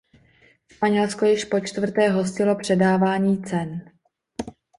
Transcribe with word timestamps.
Španělsko 0.73 1.25
již 1.25 1.45
po 1.45 1.59
čtvrté 1.59 2.09
hostilo 2.09 2.55
předávání 2.55 3.43
cen. 3.43 3.91